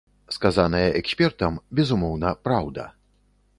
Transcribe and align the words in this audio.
Сказанае 0.35 0.87
экспертам, 1.01 1.59
безумоўна, 1.79 2.35
праўда. 2.49 2.89